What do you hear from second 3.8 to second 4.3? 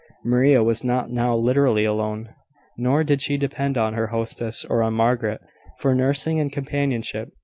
her